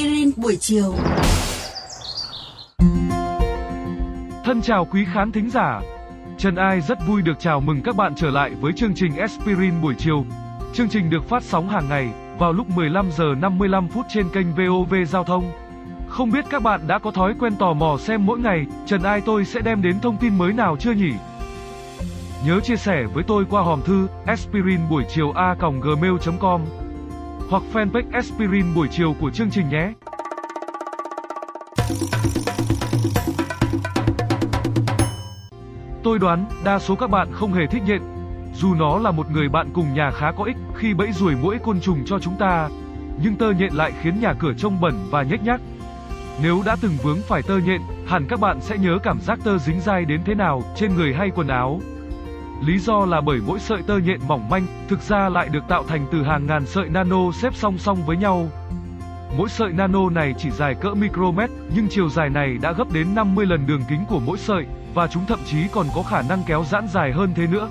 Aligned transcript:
aspirin 0.00 0.30
buổi 0.36 0.56
chiều. 0.60 0.94
Thân 4.44 4.62
chào 4.62 4.84
quý 4.84 5.04
khán 5.14 5.32
thính 5.32 5.50
giả. 5.50 5.80
Trần 6.38 6.54
Ai 6.54 6.80
rất 6.80 6.98
vui 7.06 7.22
được 7.22 7.40
chào 7.40 7.60
mừng 7.60 7.82
các 7.84 7.96
bạn 7.96 8.14
trở 8.16 8.30
lại 8.30 8.50
với 8.60 8.72
chương 8.72 8.94
trình 8.94 9.16
Aspirin 9.16 9.80
buổi 9.82 9.94
chiều. 9.98 10.24
Chương 10.72 10.88
trình 10.88 11.10
được 11.10 11.28
phát 11.28 11.42
sóng 11.42 11.68
hàng 11.68 11.88
ngày 11.88 12.08
vào 12.38 12.52
lúc 12.52 12.66
15 12.70 13.10
giờ 13.12 13.34
55 13.40 13.88
phút 13.88 14.06
trên 14.08 14.28
kênh 14.28 14.46
VOV 14.54 14.94
Giao 15.08 15.24
thông. 15.24 15.52
Không 16.08 16.30
biết 16.30 16.44
các 16.50 16.62
bạn 16.62 16.80
đã 16.86 16.98
có 16.98 17.10
thói 17.10 17.34
quen 17.40 17.56
tò 17.56 17.72
mò 17.72 17.96
xem 17.98 18.26
mỗi 18.26 18.38
ngày, 18.38 18.66
Trần 18.86 19.02
Ai 19.02 19.20
tôi 19.20 19.44
sẽ 19.44 19.60
đem 19.60 19.82
đến 19.82 20.00
thông 20.00 20.16
tin 20.16 20.38
mới 20.38 20.52
nào 20.52 20.76
chưa 20.80 20.92
nhỉ? 20.92 21.12
Nhớ 22.46 22.60
chia 22.60 22.76
sẻ 22.76 23.04
với 23.14 23.24
tôi 23.26 23.44
qua 23.50 23.62
hòm 23.62 23.82
thư 23.82 24.06
aspirin 24.26 24.80
buổi 24.90 25.04
chiều 25.14 25.32
a 25.32 25.54
gmail.com 25.82 26.60
hoặc 27.48 27.62
fanpage 27.72 28.12
aspirin 28.12 28.74
buổi 28.74 28.88
chiều 28.90 29.14
của 29.20 29.30
chương 29.30 29.50
trình 29.50 29.68
nhé. 29.68 29.92
Tôi 36.02 36.18
đoán 36.18 36.44
đa 36.64 36.78
số 36.78 36.94
các 36.94 37.10
bạn 37.10 37.28
không 37.32 37.52
hề 37.52 37.66
thích 37.66 37.82
nhện. 37.86 38.02
Dù 38.54 38.74
nó 38.74 38.98
là 38.98 39.10
một 39.10 39.30
người 39.30 39.48
bạn 39.48 39.70
cùng 39.72 39.94
nhà 39.94 40.10
khá 40.10 40.32
có 40.32 40.44
ích 40.44 40.56
khi 40.76 40.94
bẫy 40.94 41.12
ruồi 41.12 41.34
mũi 41.42 41.58
côn 41.58 41.80
trùng 41.80 42.04
cho 42.06 42.18
chúng 42.18 42.36
ta, 42.38 42.68
nhưng 43.22 43.36
tơ 43.36 43.52
nhện 43.52 43.72
lại 43.72 43.92
khiến 44.02 44.20
nhà 44.20 44.34
cửa 44.38 44.52
trông 44.58 44.80
bẩn 44.80 44.94
và 45.10 45.22
nhếch 45.22 45.42
nhác. 45.42 45.60
Nếu 46.42 46.62
đã 46.66 46.76
từng 46.80 46.92
vướng 47.02 47.18
phải 47.28 47.42
tơ 47.42 47.58
nhện, 47.58 47.80
hẳn 48.06 48.26
các 48.28 48.40
bạn 48.40 48.60
sẽ 48.60 48.78
nhớ 48.78 48.98
cảm 49.02 49.20
giác 49.20 49.38
tơ 49.44 49.58
dính 49.58 49.80
dai 49.80 50.04
đến 50.04 50.20
thế 50.24 50.34
nào 50.34 50.62
trên 50.76 50.94
người 50.94 51.14
hay 51.14 51.30
quần 51.30 51.48
áo. 51.48 51.80
Lý 52.60 52.78
do 52.78 53.04
là 53.04 53.20
bởi 53.20 53.40
mỗi 53.46 53.58
sợi 53.58 53.82
tơ 53.82 53.98
nhện 53.98 54.20
mỏng 54.28 54.48
manh, 54.48 54.66
thực 54.88 55.00
ra 55.00 55.28
lại 55.28 55.48
được 55.48 55.68
tạo 55.68 55.84
thành 55.88 56.06
từ 56.12 56.22
hàng 56.22 56.46
ngàn 56.46 56.66
sợi 56.66 56.88
nano 56.88 57.32
xếp 57.32 57.54
song 57.54 57.78
song 57.78 57.98
với 58.06 58.16
nhau. 58.16 58.48
Mỗi 59.36 59.48
sợi 59.48 59.72
nano 59.72 60.10
này 60.10 60.34
chỉ 60.38 60.50
dài 60.50 60.74
cỡ 60.74 60.94
micromet, 60.94 61.50
nhưng 61.74 61.88
chiều 61.88 62.08
dài 62.08 62.30
này 62.30 62.58
đã 62.62 62.72
gấp 62.72 62.92
đến 62.92 63.14
50 63.14 63.46
lần 63.46 63.66
đường 63.66 63.82
kính 63.88 64.04
của 64.08 64.20
mỗi 64.20 64.38
sợi, 64.38 64.66
và 64.94 65.06
chúng 65.06 65.26
thậm 65.26 65.38
chí 65.46 65.68
còn 65.72 65.86
có 65.94 66.02
khả 66.02 66.22
năng 66.22 66.42
kéo 66.46 66.64
giãn 66.64 66.88
dài 66.88 67.12
hơn 67.12 67.32
thế 67.36 67.46
nữa. 67.46 67.68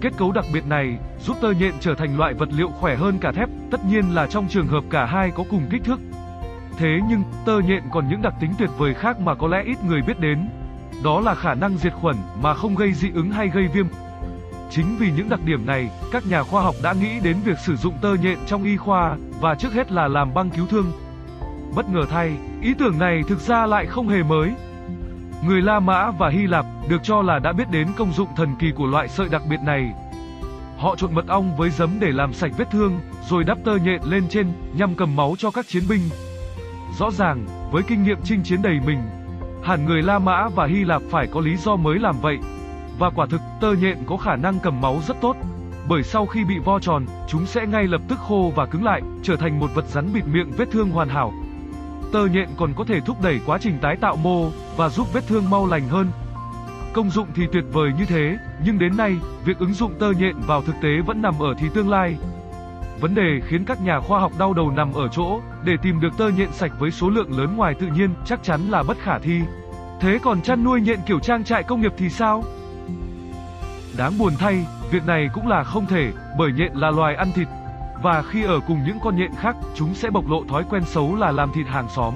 Kết 0.00 0.12
cấu 0.16 0.32
đặc 0.32 0.44
biệt 0.52 0.66
này 0.66 0.98
giúp 1.20 1.36
tơ 1.40 1.52
nhện 1.52 1.74
trở 1.80 1.94
thành 1.94 2.18
loại 2.18 2.34
vật 2.34 2.48
liệu 2.52 2.68
khỏe 2.68 2.96
hơn 2.96 3.18
cả 3.18 3.32
thép, 3.32 3.48
tất 3.70 3.84
nhiên 3.84 4.14
là 4.14 4.26
trong 4.26 4.48
trường 4.48 4.66
hợp 4.66 4.84
cả 4.90 5.04
hai 5.04 5.30
có 5.30 5.44
cùng 5.50 5.66
kích 5.70 5.84
thước. 5.84 6.00
Thế 6.76 6.98
nhưng, 7.08 7.22
tơ 7.44 7.60
nhện 7.60 7.82
còn 7.92 8.08
những 8.08 8.22
đặc 8.22 8.34
tính 8.40 8.52
tuyệt 8.58 8.70
vời 8.78 8.94
khác 8.94 9.20
mà 9.20 9.34
có 9.34 9.48
lẽ 9.48 9.62
ít 9.66 9.84
người 9.84 10.02
biết 10.02 10.20
đến. 10.20 10.48
Đó 11.04 11.20
là 11.20 11.34
khả 11.34 11.54
năng 11.54 11.76
diệt 11.76 11.92
khuẩn 11.92 12.16
mà 12.42 12.54
không 12.54 12.74
gây 12.74 12.92
dị 12.92 13.10
ứng 13.14 13.30
hay 13.30 13.48
gây 13.48 13.68
viêm. 13.68 13.86
Chính 14.74 14.96
vì 14.98 15.10
những 15.16 15.28
đặc 15.28 15.40
điểm 15.44 15.66
này, 15.66 15.90
các 16.12 16.26
nhà 16.26 16.42
khoa 16.42 16.62
học 16.62 16.74
đã 16.82 16.92
nghĩ 16.92 17.20
đến 17.22 17.36
việc 17.44 17.58
sử 17.58 17.76
dụng 17.76 17.94
tơ 18.02 18.14
nhện 18.14 18.38
trong 18.46 18.64
y 18.64 18.76
khoa 18.76 19.16
và 19.40 19.54
trước 19.54 19.72
hết 19.72 19.92
là 19.92 20.08
làm 20.08 20.34
băng 20.34 20.50
cứu 20.50 20.66
thương. 20.66 20.92
Bất 21.74 21.88
ngờ 21.88 22.00
thay, 22.10 22.32
ý 22.62 22.74
tưởng 22.78 22.98
này 22.98 23.22
thực 23.28 23.40
ra 23.40 23.66
lại 23.66 23.86
không 23.86 24.08
hề 24.08 24.22
mới. 24.22 24.52
Người 25.46 25.62
La 25.62 25.80
Mã 25.80 26.10
và 26.10 26.28
Hy 26.28 26.46
Lạp 26.46 26.66
được 26.88 27.02
cho 27.02 27.22
là 27.22 27.38
đã 27.38 27.52
biết 27.52 27.70
đến 27.70 27.88
công 27.96 28.12
dụng 28.12 28.28
thần 28.36 28.56
kỳ 28.58 28.72
của 28.76 28.86
loại 28.86 29.08
sợi 29.08 29.28
đặc 29.28 29.42
biệt 29.50 29.60
này. 29.64 29.92
Họ 30.78 30.96
trộn 30.96 31.14
mật 31.14 31.26
ong 31.28 31.56
với 31.56 31.70
giấm 31.70 31.90
để 32.00 32.08
làm 32.12 32.32
sạch 32.32 32.52
vết 32.58 32.70
thương, 32.70 33.00
rồi 33.28 33.44
đắp 33.44 33.58
tơ 33.64 33.76
nhện 33.76 34.00
lên 34.04 34.24
trên 34.28 34.52
nhằm 34.74 34.94
cầm 34.94 35.16
máu 35.16 35.34
cho 35.38 35.50
các 35.50 35.68
chiến 35.68 35.82
binh. 35.88 36.02
Rõ 36.98 37.10
ràng, 37.10 37.46
với 37.72 37.82
kinh 37.82 38.02
nghiệm 38.02 38.18
chinh 38.24 38.42
chiến 38.42 38.62
đầy 38.62 38.80
mình, 38.86 38.98
hẳn 39.64 39.86
người 39.86 40.02
La 40.02 40.18
Mã 40.18 40.48
và 40.48 40.66
Hy 40.66 40.84
Lạp 40.84 41.02
phải 41.10 41.26
có 41.26 41.40
lý 41.40 41.56
do 41.56 41.76
mới 41.76 41.98
làm 41.98 42.14
vậy. 42.20 42.38
Và 42.98 43.10
quả 43.10 43.26
thực, 43.26 43.40
tơ 43.60 43.72
nhện 43.72 43.98
có 44.06 44.16
khả 44.16 44.36
năng 44.36 44.58
cầm 44.58 44.80
máu 44.80 45.00
rất 45.08 45.20
tốt. 45.20 45.36
Bởi 45.88 46.02
sau 46.02 46.26
khi 46.26 46.44
bị 46.44 46.58
vo 46.58 46.78
tròn, 46.78 47.06
chúng 47.28 47.46
sẽ 47.46 47.66
ngay 47.66 47.84
lập 47.84 48.00
tức 48.08 48.18
khô 48.18 48.52
và 48.56 48.66
cứng 48.66 48.84
lại, 48.84 49.02
trở 49.22 49.36
thành 49.36 49.60
một 49.60 49.70
vật 49.74 49.84
rắn 49.88 50.12
bịt 50.12 50.24
miệng 50.32 50.50
vết 50.56 50.70
thương 50.70 50.90
hoàn 50.90 51.08
hảo. 51.08 51.32
Tơ 52.12 52.26
nhện 52.26 52.48
còn 52.56 52.72
có 52.76 52.84
thể 52.84 53.00
thúc 53.00 53.16
đẩy 53.22 53.40
quá 53.46 53.58
trình 53.60 53.78
tái 53.82 53.96
tạo 53.96 54.16
mô 54.16 54.50
và 54.76 54.88
giúp 54.88 55.12
vết 55.12 55.26
thương 55.26 55.50
mau 55.50 55.66
lành 55.66 55.88
hơn. 55.88 56.08
Công 56.92 57.10
dụng 57.10 57.26
thì 57.34 57.46
tuyệt 57.52 57.64
vời 57.72 57.90
như 57.98 58.04
thế, 58.06 58.38
nhưng 58.64 58.78
đến 58.78 58.96
nay, 58.96 59.16
việc 59.44 59.58
ứng 59.58 59.74
dụng 59.74 59.94
tơ 59.98 60.10
nhện 60.10 60.36
vào 60.46 60.62
thực 60.62 60.74
tế 60.82 61.00
vẫn 61.06 61.22
nằm 61.22 61.38
ở 61.38 61.54
thì 61.58 61.68
tương 61.74 61.90
lai. 61.90 62.16
Vấn 63.00 63.14
đề 63.14 63.40
khiến 63.48 63.64
các 63.64 63.82
nhà 63.82 64.00
khoa 64.00 64.20
học 64.20 64.32
đau 64.38 64.54
đầu 64.54 64.70
nằm 64.70 64.92
ở 64.92 65.08
chỗ, 65.08 65.40
để 65.64 65.72
tìm 65.82 66.00
được 66.00 66.18
tơ 66.18 66.28
nhện 66.28 66.52
sạch 66.52 66.72
với 66.78 66.90
số 66.90 67.10
lượng 67.10 67.38
lớn 67.38 67.56
ngoài 67.56 67.74
tự 67.74 67.86
nhiên 67.86 68.10
chắc 68.24 68.42
chắn 68.42 68.60
là 68.68 68.82
bất 68.82 68.98
khả 68.98 69.18
thi. 69.18 69.40
Thế 70.00 70.18
còn 70.22 70.42
chăn 70.42 70.64
nuôi 70.64 70.80
nhện 70.80 70.98
kiểu 71.06 71.18
trang 71.18 71.44
trại 71.44 71.62
công 71.62 71.80
nghiệp 71.80 71.92
thì 71.96 72.08
sao? 72.08 72.44
Đáng 73.96 74.18
buồn 74.18 74.32
thay, 74.38 74.66
việc 74.90 75.06
này 75.06 75.28
cũng 75.32 75.48
là 75.48 75.64
không 75.64 75.86
thể, 75.86 76.12
bởi 76.38 76.52
nhện 76.52 76.72
là 76.74 76.90
loài 76.90 77.14
ăn 77.14 77.32
thịt. 77.32 77.48
Và 78.02 78.22
khi 78.22 78.44
ở 78.44 78.60
cùng 78.66 78.78
những 78.86 78.98
con 79.04 79.16
nhện 79.16 79.30
khác, 79.38 79.56
chúng 79.74 79.94
sẽ 79.94 80.10
bộc 80.10 80.28
lộ 80.28 80.44
thói 80.48 80.64
quen 80.70 80.84
xấu 80.84 81.16
là 81.16 81.32
làm 81.32 81.52
thịt 81.54 81.66
hàng 81.66 81.88
xóm. 81.88 82.14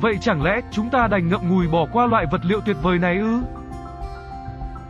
Vậy 0.00 0.18
chẳng 0.20 0.42
lẽ 0.42 0.60
chúng 0.70 0.90
ta 0.90 1.08
đành 1.08 1.28
ngậm 1.28 1.48
ngùi 1.48 1.68
bỏ 1.68 1.86
qua 1.92 2.06
loại 2.06 2.26
vật 2.32 2.40
liệu 2.44 2.60
tuyệt 2.60 2.76
vời 2.82 2.98
này 2.98 3.18
ư? 3.18 3.42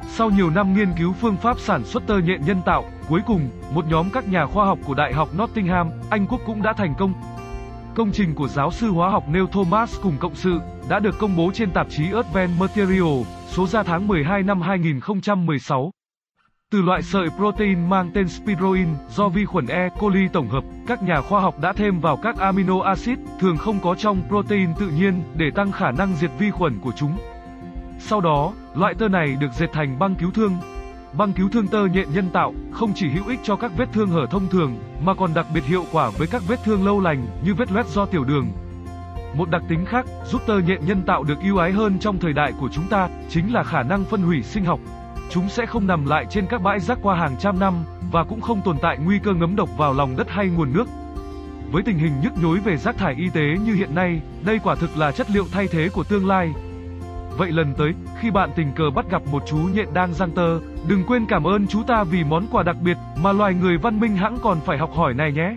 Sau 0.09 0.31
nhiều 0.31 0.51
năm 0.51 0.75
nghiên 0.75 0.93
cứu 0.99 1.13
phương 1.13 1.37
pháp 1.37 1.59
sản 1.59 1.85
xuất 1.85 2.07
tơ 2.07 2.19
nhện 2.19 2.41
nhân 2.47 2.63
tạo, 2.65 2.85
cuối 3.09 3.21
cùng, 3.27 3.49
một 3.75 3.85
nhóm 3.89 4.11
các 4.11 4.29
nhà 4.29 4.47
khoa 4.47 4.67
học 4.67 4.79
của 4.87 4.95
Đại 4.95 5.13
học 5.13 5.29
Nottingham, 5.39 5.91
Anh 6.11 6.27
Quốc 6.27 6.41
cũng 6.47 6.63
đã 6.63 6.73
thành 6.73 6.95
công. 6.99 7.13
Công 7.95 8.13
trình 8.13 8.35
của 8.35 8.49
giáo 8.49 8.71
sư 8.71 8.91
hóa 8.91 9.11
học 9.11 9.25
Neil 9.29 9.45
Thomas 9.53 10.01
cùng 10.03 10.17
cộng 10.21 10.35
sự 10.35 10.61
đã 10.89 10.99
được 10.99 11.19
công 11.19 11.37
bố 11.37 11.51
trên 11.55 11.71
tạp 11.71 11.87
chí 11.91 12.13
Advanced 12.13 12.61
Material, 12.61 13.23
số 13.49 13.67
ra 13.67 13.83
tháng 13.83 14.09
12 14.09 14.43
năm 14.43 14.61
2016. 14.61 15.91
Từ 16.73 16.83
loại 16.83 17.03
sợi 17.03 17.29
protein 17.31 17.89
mang 17.89 18.11
tên 18.15 18.29
spiroin 18.29 18.89
do 19.11 19.29
vi 19.29 19.45
khuẩn 19.45 19.67
E. 19.67 19.89
coli 19.99 20.29
tổng 20.29 20.49
hợp, 20.49 20.65
các 20.87 21.03
nhà 21.03 21.21
khoa 21.21 21.41
học 21.41 21.55
đã 21.61 21.73
thêm 21.73 22.01
vào 22.01 22.17
các 22.17 22.39
amino 22.39 22.83
acid 22.83 23.19
thường 23.41 23.57
không 23.57 23.79
có 23.83 23.95
trong 23.95 24.23
protein 24.29 24.75
tự 24.79 24.89
nhiên 24.89 25.23
để 25.37 25.51
tăng 25.51 25.73
khả 25.73 25.91
năng 25.91 26.15
diệt 26.17 26.31
vi 26.39 26.51
khuẩn 26.51 26.79
của 26.79 26.93
chúng. 26.97 27.19
Sau 27.99 28.21
đó, 28.21 28.53
loại 28.75 28.95
tơ 28.95 29.09
này 29.09 29.37
được 29.41 29.53
dệt 29.59 29.67
thành 29.73 29.99
băng 29.99 30.15
cứu 30.15 30.31
thương. 30.31 30.57
Băng 31.13 31.33
cứu 31.33 31.49
thương 31.49 31.67
tơ 31.67 31.87
nhện 31.87 32.13
nhân 32.15 32.31
tạo 32.33 32.55
không 32.73 32.93
chỉ 32.95 33.09
hữu 33.09 33.29
ích 33.29 33.41
cho 33.43 33.57
các 33.57 33.73
vết 33.77 33.87
thương 33.93 34.09
hở 34.09 34.27
thông 34.31 34.49
thường, 34.49 34.77
mà 35.05 35.15
còn 35.15 35.35
đặc 35.35 35.47
biệt 35.55 35.65
hiệu 35.65 35.85
quả 35.93 36.11
với 36.19 36.27
các 36.27 36.43
vết 36.49 36.65
thương 36.65 36.87
lâu 36.87 37.01
lành 37.01 37.27
như 37.45 37.55
vết 37.55 37.73
loét 37.73 37.87
do 37.87 38.07
tiểu 38.07 38.25
đường. 38.25 38.53
Một 39.35 39.51
đặc 39.51 39.63
tính 39.69 39.85
khác 39.85 40.07
giúp 40.25 40.43
tơ 40.47 40.59
nhện 40.59 40.87
nhân 40.87 41.03
tạo 41.03 41.25
được 41.25 41.39
ưu 41.43 41.59
ái 41.59 41.73
hơn 41.73 41.99
trong 41.99 42.19
thời 42.19 42.33
đại 42.33 42.53
của 42.61 42.69
chúng 42.73 42.89
ta 42.89 43.09
chính 43.29 43.53
là 43.53 43.63
khả 43.63 43.83
năng 43.83 44.05
phân 44.05 44.23
hủy 44.23 44.43
sinh 44.43 44.65
học. 44.65 44.81
Chúng 45.33 45.49
sẽ 45.49 45.67
không 45.67 45.87
nằm 45.87 46.07
lại 46.07 46.27
trên 46.31 46.47
các 46.47 46.63
bãi 46.63 46.81
rác 46.81 46.99
qua 47.03 47.17
hàng 47.17 47.37
trăm 47.39 47.59
năm 47.59 47.75
và 48.11 48.25
cũng 48.25 48.41
không 48.41 48.61
tồn 48.65 48.77
tại 48.83 48.99
nguy 49.05 49.19
cơ 49.19 49.35
ngấm 49.35 49.57
độc 49.57 49.69
vào 49.79 49.95
lòng 49.95 50.17
đất 50.17 50.31
hay 50.31 50.47
nguồn 50.47 50.73
nước. 50.73 50.85
Với 51.71 51.83
tình 51.83 51.99
hình 51.99 52.13
nhức 52.23 52.33
nhối 52.43 52.59
về 52.59 52.77
rác 52.77 52.97
thải 52.97 53.15
y 53.15 53.29
tế 53.29 53.57
như 53.65 53.75
hiện 53.75 53.95
nay, 53.95 54.21
đây 54.45 54.61
quả 54.65 54.75
thực 54.75 54.97
là 54.97 55.13
chất 55.13 55.31
liệu 55.31 55.45
thay 55.53 55.67
thế 55.69 55.89
của 55.89 56.05
tương 56.05 56.27
lai. 56.27 56.53
Vậy 57.39 57.53
lần 57.53 57.75
tới, 57.75 57.95
khi 58.21 58.31
bạn 58.31 58.51
tình 58.57 58.73
cờ 58.73 58.91
bắt 58.91 59.11
gặp 59.11 59.23
một 59.27 59.43
chú 59.47 59.57
nhện 59.57 59.95
đang 59.95 60.15
giăng 60.15 60.31
tơ, 60.31 60.61
đừng 60.89 61.05
quên 61.05 61.27
cảm 61.27 61.47
ơn 61.47 61.67
chú 61.67 61.83
ta 61.83 62.05
vì 62.05 62.25
món 62.25 62.47
quà 62.53 62.63
đặc 62.63 62.77
biệt 62.83 62.97
mà 63.23 63.33
loài 63.33 63.55
người 63.55 63.79
văn 63.79 64.01
minh 64.01 64.17
hãng 64.17 64.39
còn 64.43 64.61
phải 64.61 64.79
học 64.79 64.91
hỏi 64.95 65.15
này 65.15 65.33
nhé. 65.33 65.57